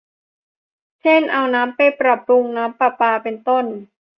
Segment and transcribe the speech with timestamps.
[1.01, 1.43] เช่น เอา
[1.75, 3.65] ไปปรับปรุงน้ำประปา เป็นต้น